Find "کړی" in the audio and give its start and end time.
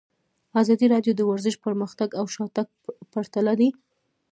3.57-3.69